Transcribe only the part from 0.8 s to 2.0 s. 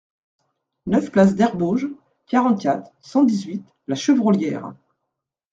neuf place d'Herbauges,